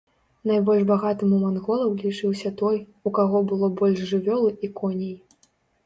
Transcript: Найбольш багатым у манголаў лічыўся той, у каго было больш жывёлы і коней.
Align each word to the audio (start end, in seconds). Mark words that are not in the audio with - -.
Найбольш 0.51 0.81
багатым 0.91 1.35
у 1.41 1.41
манголаў 1.43 1.93
лічыўся 2.07 2.55
той, 2.65 2.77
у 3.09 3.15
каго 3.21 3.45
было 3.53 3.73
больш 3.79 3.99
жывёлы 4.15 4.51
і 4.67 4.77
коней. 4.81 5.17